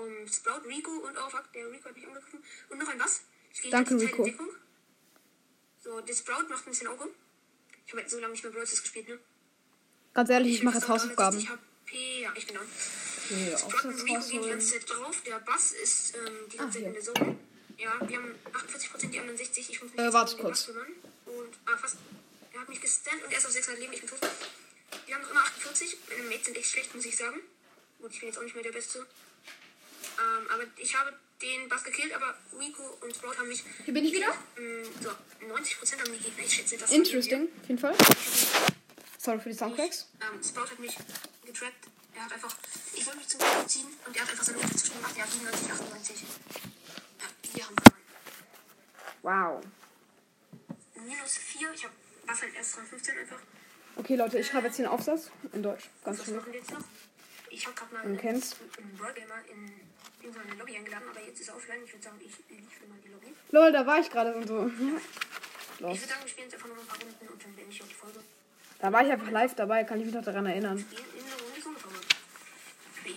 Und 0.00 0.28
Sprout, 0.34 0.66
Rico 0.66 0.90
und 0.90 1.16
oh 1.16 1.28
fuck, 1.28 1.52
der 1.52 1.70
Rico 1.70 1.84
hat 1.88 1.96
mich 1.96 2.06
angegriffen. 2.06 2.42
Und 2.68 2.78
noch 2.78 2.88
ein 2.88 2.98
Bass. 2.98 3.20
Ich 3.52 3.62
gehe 3.62 3.70
Danke, 3.70 3.94
in 3.94 4.00
Rico. 4.00 4.24
Deckung. 4.24 4.48
So, 5.82 6.00
der 6.00 6.14
Sprout 6.14 6.48
macht 6.48 6.66
ein 6.66 6.70
bisschen 6.70 6.88
Auge. 6.88 7.08
Ich 7.86 7.92
habe 7.92 8.02
jetzt 8.02 8.10
so 8.12 8.18
lange 8.18 8.32
nicht 8.32 8.42
mehr 8.44 8.52
Brawl 8.52 8.64
gespielt, 8.66 9.08
ne? 9.08 9.18
Ganz 10.14 10.30
ehrlich, 10.30 10.54
ich 10.54 10.62
mache 10.62 10.76
jetzt 10.76 10.84
auf 10.84 10.90
Hausaufgaben. 10.90 11.38
360 11.38 11.50
HP, 11.50 12.22
ja, 12.22 12.32
ich 12.36 12.46
bin 12.46 12.56
down. 12.56 12.66
Nee, 13.30 13.56
Sprout 13.56 13.88
und 13.88 14.02
Rico 14.04 14.20
gehen 14.28 14.42
die 14.42 14.48
ganze 14.50 14.78
Zeit 14.78 14.90
drauf. 14.90 15.20
Der 15.26 15.38
Bass 15.40 15.72
ist 15.72 16.14
ähm, 16.16 16.36
die 16.52 16.56
ganze 16.56 16.78
Ah, 16.78 16.82
Zeit 16.82 16.88
in 16.88 16.92
der 16.94 17.02
Zone. 17.02 17.38
Ja, 17.78 18.08
wir 18.08 18.16
haben 18.18 18.34
48%, 18.52 19.06
die 19.10 19.18
anderen 19.18 19.36
60. 19.38 19.70
Ich 19.70 19.82
muss 19.82 19.90
mich 19.92 20.00
Äh, 20.00 20.12
warte 20.12 20.36
kurz. 20.36 20.68
Und, 20.68 20.78
ah, 21.66 21.76
fast. 21.76 21.96
Er 22.52 22.60
hat 22.60 22.68
mich 22.68 22.80
gestannt 22.80 23.24
und 23.24 23.32
er 23.32 23.38
ist 23.38 23.46
auf 23.46 23.52
600 23.52 23.80
Leben. 23.80 23.92
Ich 23.92 24.00
bin 24.00 24.10
tot. 24.10 24.20
Wir 25.06 25.14
haben 25.14 25.22
noch 25.22 25.30
immer 25.30 25.40
48. 25.40 25.96
Meine 26.10 26.22
Mates 26.28 26.44
sind 26.46 26.56
echt 26.56 26.70
schlecht, 26.70 26.94
muss 26.94 27.04
ich 27.04 27.16
sagen. 27.16 27.40
Gut, 28.00 28.12
ich 28.12 28.20
bin 28.20 28.28
jetzt 28.28 28.38
auch 28.38 28.42
nicht 28.42 28.54
mehr 28.54 28.64
der 28.64 28.72
Beste. 28.72 29.06
Ähm, 30.20 30.46
aber 30.50 30.64
ich 30.76 30.94
habe 30.94 31.12
den 31.40 31.68
Bass 31.68 31.82
gekillt, 31.84 32.12
aber 32.14 32.34
Rico 32.58 32.82
und 33.00 33.14
Sprout 33.14 33.36
haben 33.38 33.48
mich. 33.48 33.64
Hier 33.84 33.94
bin 33.94 34.04
ich 34.04 34.12
wieder. 34.12 34.34
Ähm, 34.58 34.84
so, 35.00 35.10
90% 35.10 36.00
haben 36.00 36.12
die 36.12 36.18
Gegner. 36.18 36.44
Ich 36.44 36.54
schätze, 36.54 36.76
das 36.76 36.90
Interesting, 36.92 37.48
auf 37.62 37.68
jeden 37.68 37.78
Fall. 37.80 37.94
Sorry 39.18 39.40
für 39.40 39.48
die 39.50 39.54
Soundtracks. 39.54 40.08
Ähm, 40.20 40.42
Sprout 40.42 40.70
hat 40.70 40.78
mich 40.78 40.96
getrappt. 41.44 41.88
Er 42.14 42.24
hat 42.24 42.32
einfach. 42.32 42.54
Ich 42.94 43.06
wollte 43.06 43.18
mich 43.18 43.28
zum 43.28 43.40
Kopf 43.40 43.66
ziehen 43.66 43.86
und 44.06 44.14
er 44.16 44.22
hat 44.22 44.30
einfach 44.30 44.44
seine 44.44 44.58
Unterstützung 44.58 44.96
gemacht. 44.96 45.14
Er 45.16 45.24
hat 45.24 45.30
97, 45.32 45.72
98. 45.72 46.16
Ja, 47.20 47.54
wir 47.54 47.66
haben 47.66 47.76
verloren. 49.22 49.62
Wow. 49.62 49.64
Minus 50.96 51.38
4. 51.38 51.72
Ich 51.74 51.84
hab, 51.84 51.92
war 52.26 52.40
halt 52.40 52.54
erst 52.54 52.76
dran 52.76 52.86
15 52.86 53.18
einfach. 53.18 53.38
Okay, 53.96 54.16
Leute, 54.16 54.38
ich 54.38 54.46
schreibe 54.46 54.66
jetzt 54.66 54.76
hier 54.76 54.86
einen 54.86 54.94
Aufsatz. 54.94 55.30
In 55.52 55.62
Deutsch. 55.62 55.88
Ganz 56.04 56.18
Was 56.18 56.26
schnell. 56.26 56.38
machen 56.38 56.52
wir 56.52 56.60
jetzt 56.60 56.70
noch? 56.70 56.80
Ich 57.50 57.66
habe 57.66 57.74
gerade 57.76 57.94
mal 57.94 58.02
einen 58.02 58.16
Brawl 58.16 59.12
Gamer 59.12 59.34
in 59.50 59.70
irgendeine 60.22 60.54
Lobby 60.58 60.76
eingeladen, 60.76 61.08
aber 61.10 61.20
jetzt 61.20 61.40
ist 61.40 61.48
er 61.48 61.56
offline. 61.56 61.80
Ich 61.84 61.92
würde 61.92 62.04
sagen, 62.04 62.20
ich 62.20 62.36
liefere 62.48 62.88
mal 62.88 62.98
die 63.04 63.08
Lobby. 63.08 63.34
Lol, 63.50 63.72
da 63.72 63.84
war 63.84 63.98
ich 63.98 64.10
gerade 64.10 64.34
und 64.34 64.46
so. 64.46 64.70
Ich 65.80 65.86
Los. 65.86 65.98
würde 65.98 66.08
sagen, 66.08 66.22
wir 66.24 66.28
spielen 66.28 66.44
jetzt 66.44 66.54
einfach 66.56 66.68
nur 66.68 66.76
noch 66.76 66.82
ein 66.82 66.88
paar 66.88 67.00
Runden 67.00 67.26
und 67.26 67.42
dann 67.42 67.54
beende 67.54 67.72
ich 67.72 67.82
auch 67.82 67.88
die 67.88 67.94
Folge. 67.94 68.20
Da 68.80 68.92
war 68.92 69.02
ich 69.02 69.10
einfach 69.12 69.30
live 69.30 69.54
dabei, 69.54 69.82
kann 69.84 69.98
ich 69.98 70.04
mich 70.04 70.14
noch 70.14 70.22
daran 70.22 70.44
erinnern. 70.44 70.76
In, 70.76 70.84
in 70.84 71.24
einer 71.24 71.42
Runde 71.42 71.58
Solo-Folge. 71.62 71.98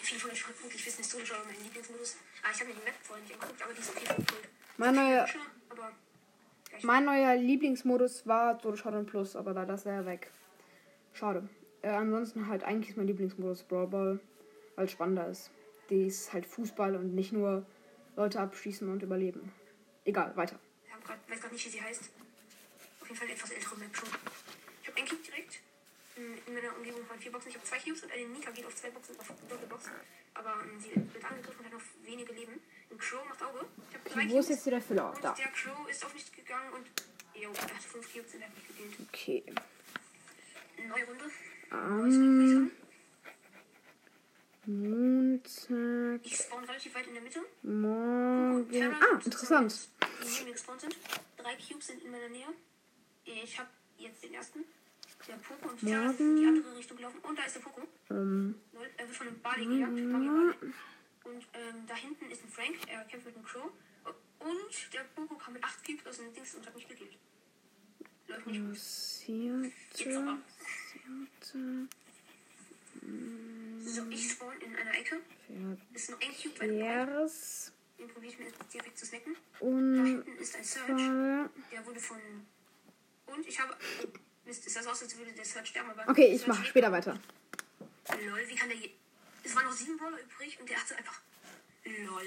Viele 0.01 0.19
von 0.21 0.31
euch 0.31 0.47
wirklich 0.63 0.85
wissen, 0.85 1.01
ist 1.01 1.11
Solo-Folge 1.11 1.43
mein 1.45 1.61
Lieblingsmodus. 1.61 2.15
Ah, 2.41 2.47
ich 2.53 2.59
habe 2.61 2.69
mir 2.69 2.75
die 2.77 2.85
Map 2.85 2.93
vorhin 3.01 3.25
nicht 3.25 3.35
angeguckt, 3.35 3.61
aber 3.61 3.73
die 3.73 3.81
ist 3.81 3.89
okay. 3.89 4.15
Mein 4.77 4.95
neuer, 4.95 5.27
mein 6.83 7.03
neuer 7.03 7.35
Lieblingsmodus 7.35 8.25
war 8.25 8.57
Solo 8.61 8.77
Showdown 8.77 9.05
Plus, 9.05 9.35
aber 9.35 9.51
leider 9.51 9.73
ist 9.73 9.85
er 9.85 10.05
weg. 10.05 10.31
Schade. 11.13 11.49
Äh, 11.83 11.89
ansonsten 11.89 12.47
halt 12.47 12.63
eigentlich 12.63 12.89
ist 12.91 12.97
mein 12.97 13.07
Lieblingsmodus 13.07 13.63
Brawl 13.63 13.87
Ball, 13.87 14.19
weil 14.75 14.85
es 14.85 14.91
spannender 14.91 15.27
ist. 15.27 15.51
Die 15.89 16.07
ist 16.07 16.33
halt 16.33 16.45
Fußball 16.45 16.95
und 16.95 17.13
nicht 17.13 17.31
nur 17.33 17.65
Leute 18.15 18.39
abschießen 18.39 18.89
und 18.89 19.03
überleben. 19.03 19.51
Egal, 20.05 20.35
weiter. 20.35 20.57
Ich 20.87 20.93
hab 20.93 21.03
grad, 21.03 21.17
weiß 21.29 21.39
gerade 21.41 21.53
nicht, 21.53 21.65
wie 21.65 21.69
sie 21.69 21.81
heißt. 21.81 22.09
Auf 23.01 23.07
jeden 23.07 23.19
Fall 23.19 23.29
etwas 23.29 23.51
ältere 23.51 23.75
Map 23.77 23.95
schon. 23.95 24.09
Ich 24.81 24.87
habe 24.87 24.97
einen 24.97 25.07
Cube 25.07 25.21
direkt. 25.23 25.59
In, 26.15 26.37
in 26.47 26.53
meiner 26.53 26.75
Umgebung 26.77 27.01
waren 27.09 27.19
vier 27.19 27.31
Boxen. 27.31 27.49
Ich 27.49 27.55
habe 27.55 27.65
zwei 27.65 27.79
Cubes 27.79 28.03
und 28.03 28.11
eine 28.11 28.25
Nika 28.27 28.51
geht 28.51 28.65
auf 28.65 28.75
zwei 28.75 28.89
Boxen, 28.91 29.19
auf 29.19 29.27
Doppelboxen. 29.49 29.91
Aber 30.35 30.53
ähm, 30.63 30.79
sie 30.79 30.95
wird 30.95 31.23
angegriffen 31.25 31.59
und 31.59 31.65
hat 31.65 31.73
noch 31.73 31.81
wenige 32.05 32.31
Leben. 32.33 32.53
Ein 32.91 32.97
Crow 32.97 33.25
macht 33.27 33.41
Auge. 33.43 33.65
Ich 33.89 33.95
habe 33.97 34.09
drei 34.09 34.21
Wo 34.29 34.39
ist 34.39 34.45
Cubes. 34.45 34.49
jetzt 34.49 34.65
wieder 34.67 34.81
Füller? 34.81 35.09
Und 35.13 35.23
Da. 35.23 35.33
der 35.33 35.47
Crow 35.47 35.89
ist 35.89 36.05
auf 36.05 36.13
mich 36.13 36.31
gegangen 36.31 36.71
und. 36.73 36.85
Jo, 37.35 37.49
er 37.51 37.61
hat 37.75 37.83
fünf 37.83 38.13
Cubes 38.13 38.33
und 38.35 38.41
er 38.41 38.47
hat 38.47 38.55
mich 38.55 38.67
gekillt. 38.67 38.95
Okay. 39.09 39.43
Neue 40.87 41.05
Runde. 41.05 41.25
Ähm, 41.73 42.71
Montag, 44.65 46.21
Ich 46.25 46.37
spawn 46.37 46.63
relativ 46.63 46.95
weit 46.95 47.07
in 47.07 47.13
der 47.15 47.23
Mitte. 47.23 47.39
morgen. 47.63 48.93
Ah, 49.01 49.19
interessant. 49.25 49.89
Drei 51.37 51.55
Cubes 51.55 51.87
sind 51.87 52.03
in 52.03 52.11
meiner 52.11 52.29
Nähe. 52.29 52.47
Ich 53.25 53.59
habe 53.59 53.69
jetzt 53.97 54.23
den 54.23 54.33
ersten. 54.33 54.59
Der 55.27 55.35
Poco 55.35 55.69
und 55.69 55.79
Terra 55.79 56.13
sind 56.13 56.29
in 56.29 56.35
die 56.37 56.47
andere 56.47 56.77
Richtung 56.77 56.97
gelaufen. 56.97 57.19
Und 57.23 57.37
da 57.39 57.43
ist 57.43 57.55
der 57.55 57.61
Poco. 57.61 57.81
Ähm, 58.09 58.55
Er 58.97 59.05
wird 59.07 59.15
von 59.17 59.27
einem 59.27 59.39
Barley 59.41 59.65
gejagt. 59.65 59.91
Und 61.23 61.47
ähm, 61.53 61.87
da 61.87 61.95
hinten 61.95 62.29
ist 62.29 62.43
ein 62.43 62.49
Frank. 62.49 62.75
Er 62.87 63.03
kämpft 63.05 63.25
mit 63.27 63.35
einem 63.35 63.45
Crow. 63.45 63.71
Und 64.39 64.93
der 64.93 65.03
Poco 65.15 65.35
kam 65.35 65.53
mit 65.53 65.63
8 65.63 65.85
Cubes 65.85 66.05
aus 66.07 66.17
dem 66.17 66.33
Dings 66.33 66.55
und 66.55 66.65
hat 66.65 66.75
mich 66.75 66.87
gekillt. 66.87 67.17
Läuft 68.27 68.47
nicht 68.47 68.61
gut. 68.61 69.71
Jetzt 69.95 70.17
aber. 70.17 70.37
Sierte, 71.53 71.87
So, 73.85 74.01
ich 74.09 74.31
spawn 74.31 74.53
in 74.61 74.75
einer 74.75 74.91
Ecke. 74.91 75.17
Ist 75.93 76.09
noch 76.09 76.19
ein 76.19 76.31
Cube 76.41 76.59
weit. 76.59 77.07
Vers 77.07 77.71
Den 77.99 78.07
probiere 78.07 78.33
ich 78.33 78.39
mir 78.39 78.47
direkt 78.73 78.97
zu 78.97 79.05
snacken. 79.05 79.35
Da 79.59 79.65
und 79.65 80.05
hinten 80.05 80.37
ist 80.37 80.55
ein 80.55 80.63
Search. 80.63 81.49
Der 81.71 81.85
wurde 81.85 81.99
von. 81.99 82.17
Und 83.27 83.47
ich 83.47 83.59
habe. 83.59 83.75
Oh, 84.03 84.07
Mist, 84.45 84.65
ist 84.65 84.75
das 84.75 84.87
aus, 84.87 85.03
als 85.03 85.17
würde 85.17 85.31
der 85.31 85.45
Search 85.45 85.67
sterben, 85.67 85.91
aber. 85.91 86.09
Okay, 86.09 86.33
ich 86.33 86.47
mache 86.47 86.65
später 86.65 86.91
weiter. 86.91 87.19
Lol, 88.09 88.41
wie 88.47 88.55
kann 88.55 88.69
der 88.69 88.77
je. 88.77 88.89
Es 89.43 89.55
waren 89.55 89.65
noch 89.65 89.73
sieben 89.73 89.97
Brawler 89.97 90.19
übrig 90.21 90.59
und 90.59 90.69
der 90.69 90.77
hatte 90.77 90.97
einfach. 90.97 91.21
Lol. 91.85 92.23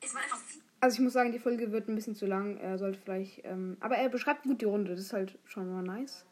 Es 0.00 0.14
waren 0.14 0.22
einfach 0.22 0.40
sieben. 0.48 0.64
Also 0.80 0.94
ich 0.94 1.00
muss 1.00 1.12
sagen, 1.12 1.32
die 1.32 1.38
Folge 1.38 1.72
wird 1.72 1.88
ein 1.88 1.94
bisschen 1.94 2.14
zu 2.14 2.26
lang. 2.26 2.58
Er 2.58 2.78
sollte 2.78 2.98
vielleicht. 2.98 3.44
Ähm, 3.44 3.76
aber 3.80 3.96
er 3.96 4.08
beschreibt 4.08 4.44
gut 4.44 4.60
die 4.60 4.66
Runde. 4.66 4.92
Das 4.92 5.00
ist 5.00 5.12
halt 5.12 5.36
schon 5.44 5.70
mal 5.70 5.82
nice. 5.82 6.24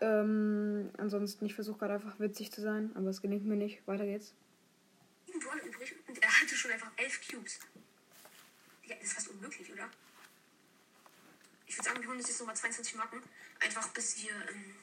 Ähm, 0.00 0.90
ansonsten, 0.96 1.46
ich 1.46 1.54
versuche 1.54 1.78
gerade 1.78 1.94
einfach 1.94 2.20
witzig 2.20 2.52
zu 2.52 2.60
sein, 2.60 2.92
aber 2.94 3.08
es 3.08 3.20
gelingt 3.20 3.44
mir 3.44 3.56
nicht. 3.56 3.86
Weiter 3.86 4.04
geht's. 4.04 4.32
übrig 5.64 5.94
und 6.06 6.22
er 6.22 6.40
hatte 6.40 6.54
schon 6.54 6.70
einfach 6.70 6.90
elf 6.96 7.20
Cubes. 7.28 7.58
Ja, 8.84 8.94
das 8.96 9.04
ist 9.06 9.12
fast 9.14 9.28
unmöglich, 9.28 9.72
oder? 9.72 9.90
Ich 11.66 11.76
würde 11.76 11.88
sagen, 11.88 12.00
wir 12.00 12.08
holen 12.08 12.18
uns 12.18 12.28
jetzt 12.28 12.38
nochmal 12.38 12.56
22 12.56 12.94
Marken. 12.94 13.22
Einfach 13.60 13.88
bis 13.88 14.22
wir 14.22 14.30
ähm, 14.50 14.74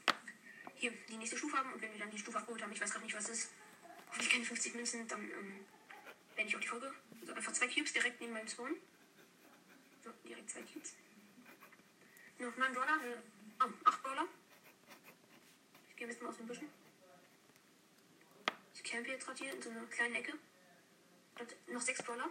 hier 0.76 0.92
die 1.10 1.18
nächste 1.18 1.38
Stufe 1.38 1.58
haben. 1.58 1.74
Und 1.74 1.82
wenn 1.82 1.92
wir 1.94 2.00
dann 2.00 2.12
die 2.12 2.20
Stufe 2.20 2.38
abgeholt 2.38 2.62
haben, 2.62 2.72
ich 2.72 2.82
weiß 2.82 2.92
gerade 2.92 3.06
nicht, 3.06 3.16
was 3.16 3.30
es 3.30 3.40
ist. 3.40 3.50
Hoffentlich 4.10 4.30
keine 4.30 4.46
50 4.46 4.76
Münzen, 4.76 5.08
dann 5.08 5.22
ähm, 5.22 5.66
beende 6.36 6.50
ich 6.50 6.56
auch 6.56 6.62
die 6.62 6.68
Folge. 6.68 6.94
Also 7.22 7.34
einfach 7.34 7.54
zwei 7.54 7.68
Cubes 7.68 7.94
direkt 7.94 8.22
neben 8.22 8.34
meinem 8.34 8.48
Spawn. 8.48 8.76
So, 10.04 10.12
direkt 10.28 10.50
zwei 10.50 10.62
Cubes. 10.62 10.94
Noch 12.38 12.56
neun 12.58 12.74
Brawler. 12.74 13.00
Äh, 13.04 13.64
oh, 13.64 13.74
acht 13.86 14.04
Brawler. 14.04 14.28
Ich 15.96 16.00
gehe 16.00 16.08
ein 16.08 16.10
bisschen 16.10 16.28
aus 16.28 16.36
den 16.36 16.46
Büschen. 16.46 16.68
Ich 18.74 18.84
campe 18.84 19.12
jetzt 19.12 19.26
gerade 19.26 19.42
hier 19.42 19.54
in 19.54 19.62
so 19.62 19.70
einer 19.70 19.86
kleinen 19.86 20.16
Ecke. 20.16 20.34
Dort 21.38 21.56
noch 21.70 21.80
sechs 21.80 22.04
Brawler. 22.04 22.28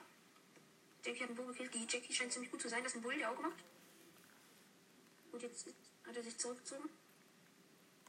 Jackie 1.02 1.20
hat 1.20 1.28
einen 1.28 1.36
Bull 1.36 1.46
gekillt. 1.46 1.72
Die 1.72 1.86
Jackie 1.88 2.12
scheint 2.12 2.30
ziemlich 2.30 2.50
gut 2.50 2.60
zu 2.60 2.68
sein. 2.68 2.82
Das 2.82 2.92
ist 2.92 2.98
ein 2.98 3.02
Bull, 3.02 3.16
der 3.16 3.30
Auge 3.30 3.40
macht. 3.40 3.64
Und 5.32 5.42
jetzt 5.42 5.66
hat 6.06 6.14
er 6.14 6.22
sich 6.22 6.36
zurückgezogen. 6.36 6.90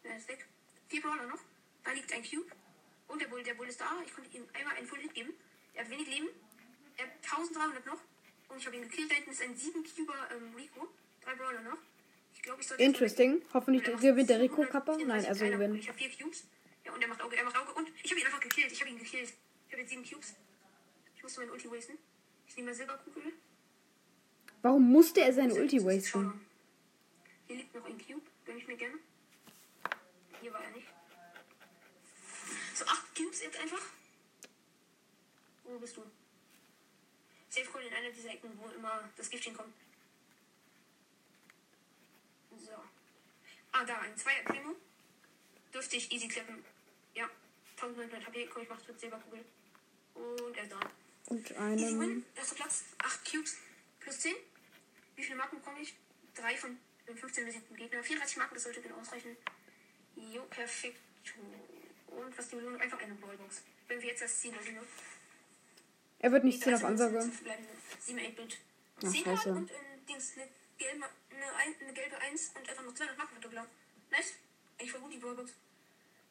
Er 0.04 0.18
ist 0.18 0.28
weg. 0.28 0.46
Vier 0.90 1.02
Brawler 1.02 1.26
noch. 1.26 1.40
Da 1.86 1.92
liegt 1.94 2.12
ein 2.12 2.24
Cube. 2.30 2.52
Und 3.08 3.22
der 3.22 3.28
Bull, 3.28 3.42
der 3.42 3.54
Bull 3.54 3.70
ist 3.70 3.80
da. 3.80 4.02
Ich 4.06 4.14
konnte 4.14 4.36
ihm 4.36 4.46
einmal 4.52 4.76
einen 4.76 4.88
Full 4.88 5.00
Hit 5.00 5.14
geben. 5.14 5.34
Er 5.74 5.86
hat 5.86 5.90
wenig 5.90 6.08
Leben. 6.10 6.28
Er 6.98 7.06
hat 7.06 7.14
1300 7.24 7.86
noch. 7.86 8.02
Und 8.50 8.58
ich 8.58 8.66
habe 8.66 8.76
ihn 8.76 8.90
gekillt. 8.90 9.10
Da 9.10 9.16
hinten 9.16 9.32
ist 9.32 9.42
ein 9.42 9.56
7 9.56 9.86
Cuber 9.86 10.32
ähm, 10.32 10.54
Rico. 10.54 10.90
Drei 11.22 11.34
Brawler 11.36 11.62
noch. 11.62 11.78
Ich 12.36 12.42
glaube, 12.42 12.62
ich 12.62 12.68
sollte. 12.68 12.84
Interesting. 12.84 13.42
Hoffentlich 13.54 13.84
gewinnt 13.84 14.30
der 14.30 14.39
Rico 14.39 14.62
734 14.63 14.70
Kappa. 14.72 14.98
Nein, 14.98 15.25
also 15.25 15.46
gewinnt. 15.46 15.80
Ich 15.80 15.88
habe 15.88 15.98
vier 15.98 16.10
Cubes. 16.10 16.44
Ja, 16.86 16.94
und 16.94 17.01
er 17.01 17.08
macht 17.08 17.22
Auge, 17.22 17.36
er 17.36 17.44
macht 17.44 17.58
Auge. 17.58 17.74
Und 17.74 17.89
ich 18.04 18.12
habe 18.12 18.20
ihn 18.20 18.25
einfach 18.27 18.39
gekillt. 18.39 18.72
Ich 18.72 18.80
habe 18.82 18.92
ihn 18.92 19.00
gekillt. 19.00 19.34
Ich 19.68 19.74
habe 19.74 19.82
jetzt 19.82 19.89
sieben 19.89 20.04
Cubes. 20.04 20.36
Ich 21.15 21.24
musste 21.24 21.39
meinen 21.39 21.51
Ulti 21.51 21.72
wasten. 21.72 21.98
Ich 22.48 22.56
nehme 22.56 22.70
mal 22.70 22.75
Silberkugel. 22.75 23.34
Warum 24.62 24.92
musste 24.92 25.22
er 25.22 25.34
seine 25.34 25.54
Ulti 25.56 25.84
wasten? 25.84 26.06
schon. 26.06 26.42
Hier 27.48 27.58
liegt 27.58 27.74
noch 27.74 27.86
ein 27.86 27.98
Cube. 27.98 28.22
Gönn 28.46 28.58
ich 28.58 28.68
mir 28.68 28.77
gerne. 28.77 28.96
Hier 30.42 30.54
war 30.54 30.63
er 30.63 30.72
nicht. 30.72 30.88
So, 32.75 32.86
acht 32.86 33.15
Cubes 33.15 33.42
jetzt 33.42 33.60
einfach. 33.60 33.82
Wo 35.63 35.80
bist 35.80 35.98
du? 35.98 36.04
Safe 37.50 37.68
Call 37.72 37.84
in 37.84 37.94
einer 37.94 38.12
dieser 38.12 38.30
Ecken, 38.32 38.50
wo 38.58 38.70
immer 38.75 39.10
das 39.15 39.30
Giftchen 39.30 39.56
kommt. 39.56 39.74
So. 42.58 42.72
Ah, 43.72 43.84
da, 43.86 44.00
ein 44.00 44.16
Zweier 44.18 44.44
Primo. 44.44 44.76
Dürfte 45.74 45.98
ich 45.98 46.12
easy 46.12 46.28
klappen. 46.28 46.64
Ja. 47.14 47.30
1900 47.82 48.26
HP. 48.26 48.48
Komm, 48.48 48.64
ich 48.64 48.70
mach 48.70 48.88
mit 48.88 49.00
Silberkugel. 49.00 49.44
Und 50.14 50.58
er 50.58 50.64
ist 50.64 50.72
da. 50.72 50.80
Und 51.28 51.52
Easy 51.52 51.56
einem. 51.56 52.00
Win. 52.00 52.26
Erster 52.36 52.56
Platz. 52.56 52.86
8 53.00 53.32
Cubes. 53.32 53.58
Plus 54.00 54.20
10. 54.20 54.36
Wie 55.16 55.24
viele 55.24 55.38
Marken 55.38 55.58
bekomme 55.58 55.82
ich? 55.82 55.96
3 56.36 56.58
von 56.58 56.78
den 57.08 57.18
15 57.18 57.46
besiegten 57.46 57.76
Gegner. 57.76 58.04
34 58.04 58.38
Marken, 58.38 58.54
das 58.54 58.64
sollte 58.64 58.82
genau 58.82 58.96
ausreichen. 58.98 59.36
Jo, 60.16 60.44
perfekt. 60.44 61.00
Und 62.08 62.38
was 62.38 62.48
die 62.50 62.56
Belohnung? 62.56 62.80
Einfach 62.80 63.00
eine 63.00 63.16
Ballbox. 63.16 63.64
Wenn 63.88 64.02
wir 64.02 64.10
jetzt 64.10 64.22
das 64.22 64.40
Ziel 64.40 64.54
also, 64.58 64.72
ne? 64.72 64.82
Er 66.20 66.32
wird 66.32 66.44
nicht 66.44 66.62
ziehen 66.62 66.74
auf 66.74 66.82
13 66.82 66.92
Ansage. 66.92 67.20
zu 67.20 67.32
verbleibende. 67.32 67.72
7 68.00 68.20
8-Bit. 68.20 68.58
Ach, 68.98 69.12
10 69.12 69.24
scheiße. 69.24 69.50
und 69.52 69.72
ein 69.72 70.06
Dings, 70.08 70.34
eine 70.38 70.48
gelbe, 70.77 71.05
eine, 71.32 71.55
ein- 71.55 71.75
eine 71.82 71.94
gelbe 71.94 72.17
1 72.17 72.51
und 72.55 72.70
einfach 72.70 72.84
noch 72.84 72.94
200 72.94 73.17
Marken 73.17 73.34
verdoppler. 73.34 73.65
Nice. 74.12 74.34
Eigentlich 74.77 74.91
voll 74.91 75.01
gut, 75.01 75.13
die 75.13 75.17
Ballbox. 75.17 75.51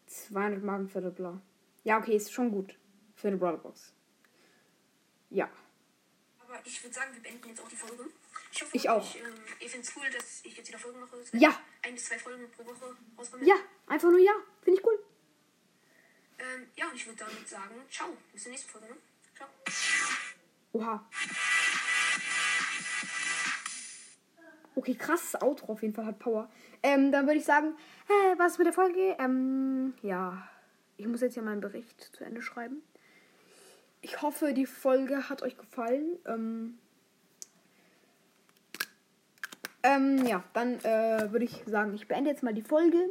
200 0.07 0.63
Marken 0.63 0.89
für 0.89 1.01
Doppler. 1.01 1.41
Ja, 1.83 1.99
okay, 1.99 2.15
ist 2.17 2.33
schon 2.33 2.51
gut. 2.51 2.75
Für 3.17 3.29
eine 3.29 3.37
Brawlerbox. 3.39 3.93
Ja. 5.31 5.49
Aber 6.41 6.61
ich 6.65 6.83
würde 6.83 6.95
sagen, 6.95 7.15
wir 7.15 7.23
beenden 7.23 7.49
jetzt 7.49 7.61
auch 7.61 7.69
die 7.69 7.77
Folge. 7.77 8.05
Ich 8.53 8.63
hoffe, 8.63 8.77
Ich 8.77 8.89
auch. 8.89 9.03
Ich, 9.15 9.21
ähm, 9.21 9.35
ihr 9.61 9.69
findet 9.71 9.89
es 9.91 9.97
cool, 9.97 10.09
dass 10.11 10.45
ich 10.45 10.57
jetzt 10.57 10.69
wieder 10.69 10.79
Folgen 10.79 11.01
mache. 11.01 11.17
Es 11.17 11.31
Ja. 11.33 11.59
Ein 11.83 11.95
bis 11.95 12.05
zwei 12.05 12.19
Folgen 12.19 12.51
pro 12.53 12.65
Woche 12.67 12.97
rauskommen. 13.19 13.47
Ja, 13.47 13.57
einfach 13.87 14.11
nur 14.11 14.21
ja. 14.21 14.33
Finde 14.63 14.79
ich 14.81 14.87
cool. 14.87 15.03
Ähm, 16.39 16.67
ja, 16.77 16.89
und 16.89 16.95
ich 16.97 17.07
würde 17.07 17.19
damit 17.25 17.49
sagen, 17.49 17.75
ciao. 17.91 18.17
Bis 18.33 18.43
zur 18.43 18.53
nächsten 18.53 18.69
Folge. 18.71 18.89
Ne? 18.89 18.97
Ciao. 19.37 19.49
Oha. 20.73 21.11
Okay, 24.77 24.95
krasses 24.95 25.41
Outro 25.41 25.73
auf 25.73 25.83
jeden 25.83 25.95
Fall, 25.95 26.07
hat 26.07 26.19
Power. 26.19 26.49
Ähm, 26.83 27.13
dann 27.13 27.27
würde 27.27 27.39
ich 27.39 27.45
sagen, 27.45 27.75
äh, 28.09 28.39
was 28.39 28.59
mit 28.59 28.67
der 28.67 28.75
Folge? 28.75 29.17
Ähm, 29.19 29.95
ja. 30.03 30.49
Ich 30.97 31.07
muss 31.07 31.21
jetzt 31.21 31.37
ja 31.37 31.43
meinen 31.43 31.61
Bericht 31.61 32.01
zu 32.15 32.25
Ende 32.25 32.41
schreiben. 32.41 32.83
Ich 34.01 34.23
hoffe, 34.23 34.53
die 34.53 34.67
Folge 34.67 35.29
hat 35.29 35.43
euch 35.43 35.57
gefallen. 35.57 36.19
Ähm, 36.27 36.79
ähm, 39.83 40.27
ja, 40.27 40.45
dann 40.53 40.79
äh, 40.81 41.33
würde 41.33 41.45
ich 41.45 41.63
sagen, 41.67 41.95
ich 41.95 42.07
beende 42.07 42.31
jetzt 42.31 42.43
mal 42.43 42.55
die 42.55 42.63
Folge. 42.63 43.11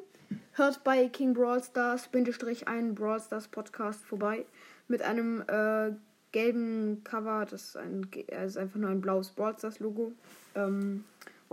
hört 0.53 0.84
bei 0.84 1.08
King 1.10 1.34
Brawl 1.34 1.63
Stars, 1.63 2.08
Bindestrich, 2.08 2.67
ein 2.67 2.96
Brawl 2.96 3.20
Stars 3.20 3.48
Podcast 3.48 4.03
vorbei. 4.05 4.46
Mit 4.88 5.01
einem 5.01 5.41
äh, 5.48 5.91
gelben 6.32 7.03
Cover. 7.03 7.46
Das 7.50 7.63
ist, 7.63 7.77
ein, 7.77 8.10
ist 8.27 8.58
einfach 8.58 8.79
nur 8.79 8.89
ein 8.89 9.01
blaues 9.01 9.29
Brawl 9.29 9.58
Stars 9.58 9.79
Logo. 9.79 10.13
Ähm, 10.55 11.03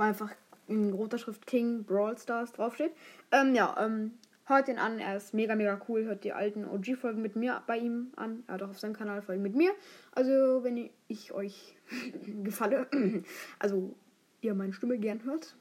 wo 0.00 0.04
einfach 0.04 0.30
in 0.66 0.92
roter 0.92 1.18
Schrift 1.18 1.46
King 1.46 1.84
Brawl 1.84 2.16
Stars 2.16 2.52
draufsteht. 2.52 2.92
Ähm, 3.32 3.54
ja, 3.54 3.76
ähm, 3.78 4.12
hört 4.46 4.68
ihn 4.68 4.78
an. 4.78 4.98
Er 4.98 5.16
ist 5.16 5.34
mega, 5.34 5.54
mega 5.54 5.80
cool. 5.88 6.04
Hört 6.04 6.24
die 6.24 6.32
alten 6.32 6.64
OG-Folgen 6.64 7.20
mit 7.20 7.36
mir 7.36 7.62
bei 7.66 7.76
ihm 7.78 8.12
an. 8.16 8.42
Er 8.46 8.54
hat 8.54 8.62
auch 8.62 8.70
auf 8.70 8.78
seinem 8.78 8.94
Kanal 8.94 9.20
Folgen 9.20 9.42
mit 9.42 9.54
mir. 9.54 9.72
Also, 10.12 10.64
wenn 10.64 10.90
ich 11.08 11.32
euch 11.32 11.76
gefalle, 12.42 12.86
also 13.58 13.94
ihr 14.40 14.54
meine 14.54 14.72
Stimme 14.72 14.98
gern 14.98 15.22
hört, 15.24 15.54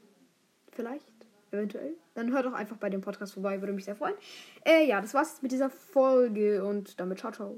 vielleicht, 0.72 1.12
eventuell, 1.51 1.96
dann 2.13 2.31
hört 2.31 2.46
doch 2.46 2.53
einfach 2.53 2.77
bei 2.77 2.89
dem 2.89 3.01
Podcast 3.01 3.34
vorbei. 3.34 3.62
Würde 3.62 3.74
mich 3.74 3.86
sehr 3.86 3.96
freuen. 3.98 4.15
Äh, 4.65 4.88
ja, 4.88 5.01
das 5.01 5.13
war's 5.13 5.41
mit 5.41 5.51
dieser 5.51 5.69
Folge 5.69 6.63
und 6.63 6.98
damit 7.00 7.19
ciao, 7.19 7.34
ciao. 7.34 7.58